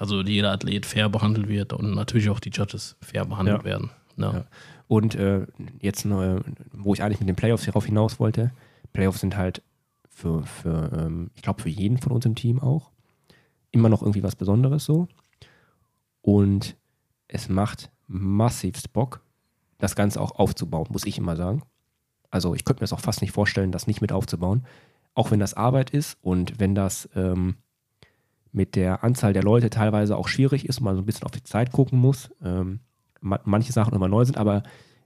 also 0.00 0.22
jeder 0.22 0.50
Athlet 0.52 0.84
fair 0.84 1.08
behandelt 1.08 1.48
wird 1.48 1.72
und 1.72 1.94
natürlich 1.94 2.28
auch 2.30 2.40
die 2.40 2.50
Judges 2.50 2.96
fair 3.00 3.24
behandelt 3.24 3.58
Ja. 3.58 3.64
werden. 3.64 3.90
Ne? 4.16 4.30
Ja. 4.34 4.44
Und 4.88 5.14
äh, 5.14 5.46
jetzt, 5.80 6.04
äh, 6.04 6.40
wo 6.72 6.94
ich 6.94 7.02
eigentlich 7.02 7.20
mit 7.20 7.28
den 7.28 7.36
Playoffs 7.36 7.64
hierauf 7.64 7.86
hinaus 7.86 8.18
wollte, 8.18 8.50
Playoffs 8.92 9.20
sind 9.20 9.36
halt 9.36 9.62
für, 10.08 10.42
für 10.44 10.90
ähm, 10.98 11.30
ich 11.34 11.42
glaube, 11.42 11.62
für 11.62 11.68
jeden 11.68 11.98
von 11.98 12.10
uns 12.12 12.24
im 12.26 12.34
Team 12.34 12.60
auch 12.60 12.90
immer 13.70 13.88
noch 13.88 14.02
irgendwie 14.02 14.22
was 14.22 14.34
Besonderes 14.36 14.84
so. 14.84 15.06
Und 16.22 16.76
es 17.28 17.48
macht 17.48 17.90
massivst 18.08 18.92
Bock, 18.92 19.20
das 19.78 19.94
Ganze 19.96 20.20
auch 20.20 20.32
aufzubauen, 20.32 20.86
muss 20.90 21.04
ich 21.06 21.18
immer 21.18 21.36
sagen. 21.36 21.62
Also 22.30 22.54
ich 22.54 22.64
könnte 22.64 22.80
mir 22.80 22.84
das 22.84 22.92
auch 22.92 23.00
fast 23.00 23.20
nicht 23.22 23.32
vorstellen, 23.32 23.72
das 23.72 23.86
nicht 23.86 24.00
mit 24.00 24.12
aufzubauen. 24.12 24.66
Auch 25.14 25.30
wenn 25.30 25.40
das 25.40 25.54
Arbeit 25.54 25.90
ist 25.90 26.18
und 26.20 26.58
wenn 26.58 26.74
das 26.74 27.08
ähm, 27.14 27.56
mit 28.52 28.74
der 28.74 29.04
Anzahl 29.04 29.32
der 29.32 29.42
Leute 29.42 29.70
teilweise 29.70 30.16
auch 30.16 30.28
schwierig 30.28 30.68
ist 30.68 30.80
man 30.80 30.96
so 30.96 31.02
ein 31.02 31.06
bisschen 31.06 31.24
auf 31.24 31.30
die 31.30 31.42
Zeit 31.42 31.72
gucken 31.72 31.98
muss. 31.98 32.30
Ähm, 32.42 32.80
ma- 33.20 33.40
manche 33.44 33.72
Sachen 33.72 33.94
immer 33.94 34.08
neu 34.08 34.24
sind, 34.24 34.36
aber 34.38 34.62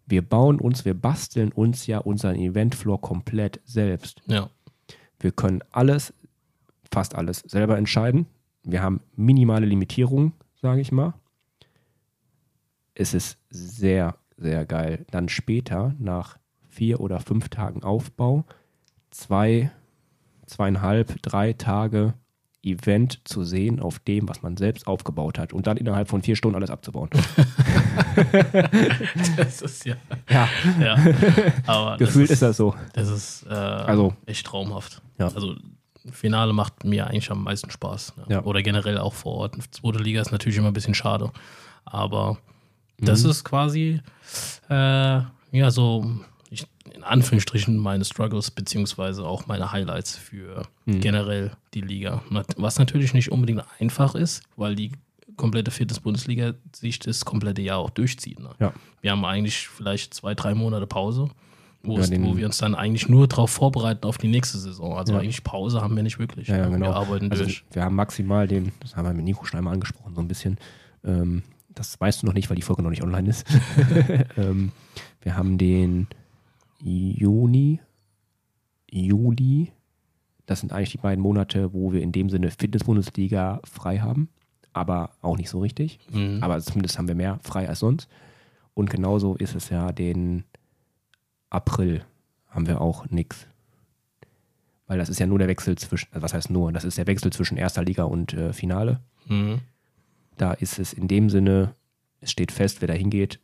wir 0.07 0.23
bauen 0.23 0.61
uns, 0.61 0.85
wir 0.85 0.95
basteln 0.95 1.53
uns 1.53 1.87
ja 1.87 1.99
unseren 1.99 2.37
Eventfloor 2.37 3.01
komplett 3.01 3.61
selbst. 3.65 4.23
Ja. 4.27 4.51
Wir 5.21 5.31
können 5.33 5.63
alles, 5.71 6.13
fast 6.91 7.15
alles 7.15 7.39
selber 7.47 7.77
entscheiden. 7.79 8.27
Wir 8.65 8.83
haben 8.83 9.01
minimale 9.15 9.67
Limitierungen, 9.67 10.33
sage 10.61 10.81
ich 10.81 10.91
mal. 10.91 11.15
Es 12.95 13.15
ist 13.15 13.39
sehr, 13.51 14.17
sehr 14.41 14.65
geil. 14.65 15.05
Dann 15.11 15.29
später, 15.29 15.95
nach 15.99 16.39
vier 16.69 17.01
oder 17.01 17.21
fünf 17.21 17.49
Tagen 17.51 17.83
Aufbau, 17.85 18.45
zwei, 19.11 19.71
zweieinhalb, 20.47 21.21
drei 21.23 21.53
Tage 21.53 22.15
Event 22.63 23.21
zu 23.25 23.43
sehen 23.45 23.81
auf 23.81 23.99
dem, 24.01 24.29
was 24.29 24.43
man 24.43 24.57
selbst 24.59 24.87
aufgebaut 24.87 25.39
hat 25.39 25.53
und 25.55 25.67
dann 25.67 25.77
innerhalb 25.79 26.09
von 26.09 26.21
vier 26.23 26.37
Stunden 26.37 26.57
alles 26.57 26.71
abzubauen. 26.71 27.09
Das 29.37 29.63
ist 29.63 29.85
ja. 29.85 29.95
Ja, 30.29 30.49
ja. 30.81 30.97
Aber 31.67 31.97
gefühlt 31.97 32.29
das 32.29 32.35
ist 32.35 32.43
das 32.43 32.57
so. 32.57 32.75
Das 32.93 33.09
ist 33.09 33.47
äh, 33.47 33.51
Also- 33.55 34.15
echt 34.27 34.47
traumhaft. 34.47 35.03
Ja. 35.19 35.27
Also 35.27 35.55
Finale 36.11 36.53
macht 36.53 36.85
mir 36.85 37.07
eigentlich 37.07 37.31
am 37.31 37.45
meisten 37.45 37.71
Spaß. 37.71 38.17
Ne? 38.17 38.25
Ja. 38.29 38.43
Oder 38.45 38.63
generell 38.63 38.99
auch 38.99 39.15
vor 39.15 39.35
Ort. 39.37 39.57
Zweite 39.71 39.99
Liga 39.99 40.21
ist 40.21 40.33
natürlich 40.33 40.59
immer 40.59 40.69
ein 40.69 40.73
bisschen 40.73 40.95
schade. 40.95 41.31
Aber 41.85 42.39
das 43.01 43.25
Mhm. 43.25 43.31
ist 43.31 43.45
quasi 43.45 44.01
äh, 44.69 44.75
ja 45.53 45.71
so 45.71 46.11
ich, 46.51 46.67
in 46.95 47.05
Anführungsstrichen 47.05 47.77
meine 47.77 48.05
Struggles 48.05 48.51
beziehungsweise 48.51 49.25
auch 49.27 49.47
meine 49.47 49.73
Highlights 49.73 50.17
für 50.17 50.63
Mhm. 50.87 51.01
generell 51.01 51.53
die 51.75 51.81
Liga. 51.81 52.23
Was 52.57 52.79
natürlich 52.79 53.15
nicht 53.15 53.31
unbedingt 53.31 53.63
einfach 53.79 54.15
ist, 54.15 54.43
weil 54.57 54.75
die 54.75 54.93
komplette 55.37 55.71
Fitness-Bundesliga 55.71 56.55
sich 56.75 56.99
das 56.99 57.25
komplette 57.25 57.63
Jahr 57.63 57.79
auch 57.79 57.91
durchzieht. 57.91 58.39
Ne? 58.41 58.51
Ja. 58.59 58.73
Wir 59.01 59.13
haben 59.13 59.25
eigentlich 59.25 59.69
vielleicht 59.69 60.13
zwei, 60.13 60.35
drei 60.35 60.55
Monate 60.55 60.87
Pause, 60.87 61.31
wo, 61.83 61.99
Ja, 61.99 62.07
den- 62.07 62.27
wo 62.27 62.37
wir 62.37 62.45
uns 62.45 62.59
dann 62.59 62.75
eigentlich 62.75 63.09
nur 63.09 63.27
darauf 63.27 63.51
vorbereiten 63.51 64.05
auf 64.07 64.19
die 64.19 64.29
nächste 64.29 64.59
Saison. 64.59 64.99
Also 64.99 65.15
Ja. 65.15 65.21
eigentlich 65.21 65.43
Pause 65.43 65.81
haben 65.81 65.97
wir 65.97 66.03
nicht 66.03 66.19
wirklich. 66.19 66.49
Ja, 66.49 66.59
ja, 66.59 66.67
Ne? 66.67 66.73
genau. 66.73 66.89
Wir 66.89 66.97
arbeiten 66.97 67.31
Also 67.31 67.45
durch. 67.45 67.65
wir 67.73 67.83
haben 67.85 67.95
maximal 67.95 68.47
den, 68.47 68.73
das 68.81 68.97
haben 68.97 69.07
wir 69.07 69.15
mit 69.15 69.25
Nico 69.25 69.45
schon 69.47 69.57
einmal 69.59 69.73
angesprochen, 69.73 70.15
so 70.15 70.21
ein 70.21 70.29
bisschen. 70.29 70.59
Ähm, 71.05 71.43
das 71.75 72.01
weißt 72.01 72.23
du 72.23 72.27
noch 72.27 72.35
nicht, 72.35 72.51
weil 72.51 72.57
die 72.57 72.63
Folge 72.63 72.83
noch 72.83 72.91
nicht 72.91 73.03
online 73.03 73.29
ist. 73.29 73.47
ähm, 74.37 74.73
wir 75.23 75.37
haben 75.37 75.59
den 75.59 76.09
Juni, 76.81 77.81
Juli. 78.91 79.73
Das 80.47 80.61
sind 80.61 80.73
eigentlich 80.73 80.93
die 80.93 80.99
beiden 80.99 81.23
Monate, 81.23 81.73
wo 81.73 81.93
wir 81.93 82.03
in 82.03 82.13
dem 82.13 82.29
Sinne 82.29 82.51
Fitness-Bundesliga 82.51 83.61
frei 83.65 83.99
haben, 83.99 84.29
aber 84.73 85.11
auch 85.23 85.37
nicht 85.37 85.51
so 85.51 85.61
richtig. 85.61 86.01
Mhm. 86.11 86.39
Aber 86.43 86.61
zumindest 86.61 86.99
haben 86.99 87.09
wir 87.09 87.15
mehr 87.15 87.39
frei 87.43 87.69
als 87.69 87.79
sonst. 87.79 88.09
Und 88.75 88.91
genauso 88.91 89.37
ist 89.37 89.55
es 89.55 89.69
ja 89.69 89.93
den 89.93 90.45
April 91.51 92.05
haben 92.49 92.67
wir 92.67 92.81
auch 92.81 93.09
nichts. 93.11 93.47
Weil 94.87 94.99
das 94.99 95.09
ist 95.09 95.21
ja 95.21 95.27
nur 95.27 95.39
der 95.39 95.47
Wechsel 95.47 95.79
zwischen, 95.79 96.09
also 96.13 96.23
was 96.23 96.35
heißt 96.35 96.51
nur, 96.51 96.73
das 96.73 96.85
ist 96.85 96.99
der 96.99 97.07
Wechsel 97.07 97.33
zwischen 97.33 97.57
erster 97.57 97.85
Liga 97.85 98.05
und 98.05 98.33
äh, 98.33 98.53
Finale. 98.53 99.01
Mhm. 99.27 99.61
Da 100.37 100.53
ist 100.53 100.79
es 100.79 100.93
in 100.93 101.09
dem 101.09 101.31
Sinne, 101.31 101.75
es 102.21 102.31
steht 102.31 102.53
fest, 102.53 102.81
wer 102.81 102.89
da 102.89 102.95
hingeht. 102.95 103.41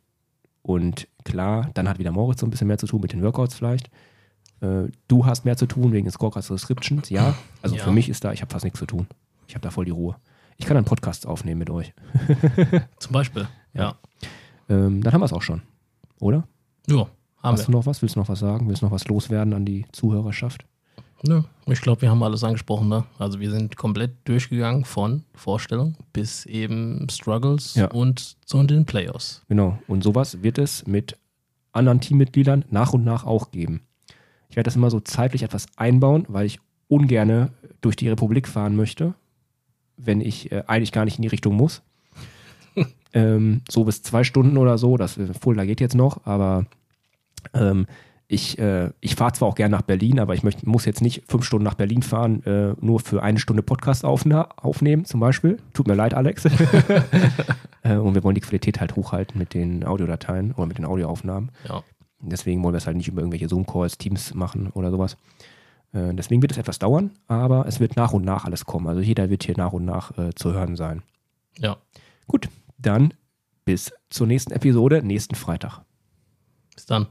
Und 0.61 1.07
klar, 1.23 1.69
dann 1.73 1.87
hat 1.87 1.99
wieder 1.99 2.11
Moritz 2.11 2.41
so 2.41 2.47
ein 2.47 2.49
bisschen 2.49 2.67
mehr 2.67 2.77
zu 2.77 2.87
tun 2.87 3.01
mit 3.01 3.13
den 3.13 3.21
Workouts 3.23 3.55
vielleicht. 3.55 3.89
Äh, 4.61 4.85
du 5.07 5.25
hast 5.25 5.45
mehr 5.45 5.55
zu 5.57 5.65
tun 5.65 5.91
wegen 5.93 6.05
des 6.05 6.15
Scorecards 6.15 6.47
Descriptions, 6.47 7.09
ja. 7.09 7.35
Also 7.61 7.75
Ja. 7.75 7.83
für 7.83 7.91
mich 7.91 8.09
ist 8.09 8.23
da, 8.23 8.33
ich 8.33 8.41
habe 8.41 8.51
fast 8.51 8.65
nichts 8.65 8.79
zu 8.79 8.85
tun. 8.85 9.07
Ich 9.47 9.55
habe 9.55 9.61
da 9.63 9.69
voll 9.71 9.85
die 9.85 9.91
Ruhe. 9.91 10.15
Ich 10.57 10.65
kann 10.65 10.75
dann 10.75 10.85
Podcasts 10.85 11.25
aufnehmen 11.25 11.59
mit 11.59 11.69
euch. 11.69 11.93
Zum 12.99 13.13
Beispiel. 13.13 13.47
Ja. 13.73 13.95
Ähm, 14.69 15.01
dann 15.03 15.13
haben 15.13 15.21
wir 15.21 15.25
es 15.25 15.33
auch 15.33 15.43
schon, 15.43 15.61
oder? 16.19 16.47
Ja, 16.87 17.07
haben 17.43 17.57
Hast 17.57 17.67
du 17.67 17.71
noch 17.71 17.85
was? 17.85 18.01
Willst 18.01 18.15
du 18.15 18.19
noch 18.19 18.27
was 18.29 18.39
sagen? 18.39 18.67
Willst 18.67 18.81
du 18.81 18.87
noch 18.87 18.91
was 18.91 19.07
loswerden 19.07 19.53
an 19.53 19.63
die 19.65 19.85
Zuhörerschaft? 19.91 20.65
Ja, 21.23 21.43
ich 21.65 21.81
glaube, 21.81 22.03
wir 22.03 22.09
haben 22.09 22.21
alles 22.23 22.43
angesprochen. 22.43 22.89
Ne? 22.89 23.03
Also 23.17 23.39
wir 23.39 23.49
sind 23.51 23.75
komplett 23.75 24.11
durchgegangen 24.25 24.85
von 24.85 25.23
Vorstellung 25.33 25.95
bis 26.13 26.45
eben 26.45 27.07
Struggles 27.09 27.75
Ja. 27.75 27.87
und 27.91 28.37
zu 28.45 28.63
den 28.63 28.85
Playoffs. 28.85 29.43
Genau. 29.49 29.79
Und 29.87 30.03
sowas 30.03 30.43
wird 30.43 30.57
es 30.57 30.85
mit 30.85 31.17
anderen 31.71 32.01
Teammitgliedern 32.01 32.65
nach 32.69 32.93
und 32.93 33.03
nach 33.03 33.25
auch 33.25 33.51
geben. 33.51 33.81
Ich 34.49 34.55
werde 34.55 34.67
das 34.67 34.75
immer 34.75 34.91
so 34.91 34.99
zeitlich 34.99 35.43
etwas 35.43 35.65
einbauen, 35.75 36.25
weil 36.27 36.45
ich 36.45 36.59
ungerne 36.87 37.51
durch 37.81 37.95
die 37.95 38.09
Republik 38.09 38.47
fahren 38.47 38.75
möchte, 38.75 39.13
wenn 39.97 40.21
ich 40.21 40.51
äh, 40.51 40.63
eigentlich 40.67 40.91
gar 40.91 41.05
nicht 41.05 41.17
in 41.17 41.23
die 41.23 41.27
Richtung 41.27 41.55
muss. 41.55 41.81
ähm, 43.13 43.61
so 43.69 43.83
bis 43.83 44.03
zwei 44.03 44.23
Stunden 44.23 44.57
oder 44.57 44.77
so, 44.77 44.97
das 44.97 45.17
äh, 45.17 45.33
Fulda 45.33 45.65
geht 45.65 45.81
jetzt 45.81 45.95
noch, 45.95 46.25
aber 46.25 46.65
ähm, 47.53 47.87
ich, 48.27 48.59
äh, 48.59 48.91
ich 48.99 49.15
fahre 49.15 49.31
zwar 49.33 49.47
auch 49.47 49.55
gerne 49.55 49.75
nach 49.75 49.83
Berlin, 49.83 50.19
aber 50.19 50.33
ich 50.33 50.43
möcht, 50.43 50.67
muss 50.67 50.85
jetzt 50.85 51.01
nicht 51.01 51.23
fünf 51.27 51.45
Stunden 51.45 51.63
nach 51.63 51.75
Berlin 51.75 52.01
fahren, 52.01 52.43
äh, 52.43 52.73
nur 52.81 52.99
für 52.99 53.23
eine 53.23 53.39
Stunde 53.39 53.63
Podcast 53.63 54.03
aufna 54.03 54.49
aufnehmen, 54.57 55.05
zum 55.05 55.21
Beispiel. 55.21 55.57
Tut 55.73 55.87
mir 55.87 55.95
leid, 55.95 56.13
Alex. 56.13 56.45
äh, 57.83 57.95
und 57.95 58.15
wir 58.15 58.23
wollen 58.23 58.35
die 58.35 58.41
Qualität 58.41 58.81
halt 58.81 58.95
hochhalten 58.97 59.37
mit 59.37 59.53
den 59.53 59.85
Audiodateien 59.85 60.51
oder 60.51 60.65
mit 60.65 60.77
den 60.77 60.85
Audioaufnahmen. 60.85 61.51
Ja. 61.69 61.83
Deswegen 62.19 62.63
wollen 62.63 62.73
wir 62.73 62.79
es 62.79 62.87
halt 62.87 62.97
nicht 62.97 63.07
über 63.07 63.21
irgendwelche 63.21 63.47
Zoom-Calls, 63.47 63.97
Teams 63.97 64.33
machen 64.33 64.71
oder 64.73 64.91
sowas. 64.91 65.15
Äh, 65.93 66.13
deswegen 66.13 66.41
wird 66.41 66.51
es 66.51 66.57
etwas 66.57 66.79
dauern, 66.79 67.11
aber 67.27 67.65
es 67.65 67.79
wird 67.79 67.95
nach 67.95 68.11
und 68.11 68.25
nach 68.25 68.43
alles 68.43 68.65
kommen. 68.65 68.87
Also 68.87 68.99
jeder 68.99 69.29
wird 69.29 69.43
hier 69.43 69.55
nach 69.55 69.71
und 69.71 69.85
nach 69.85 70.17
äh, 70.17 70.33
zu 70.35 70.53
hören 70.53 70.75
sein. 70.75 71.03
ja. 71.59 71.77
Gut, 72.27 72.49
dann 72.77 73.13
bis 73.63 73.93
zur 74.09 74.27
nächsten 74.27 74.51
Episode, 74.51 75.01
nächsten 75.01 75.35
Freitag. 75.35 75.79
Bis 76.75 76.85
dann. 76.85 77.07